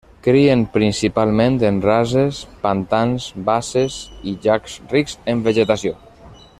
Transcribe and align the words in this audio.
Crien 0.25 0.61
principalment 0.77 1.57
en 1.69 1.77
rases, 1.83 2.39
pantans, 2.63 3.27
basses 3.51 4.01
i 4.33 4.37
llacs 4.47 4.79
rics 4.95 5.19
en 5.35 5.49
vegetació. 5.51 5.99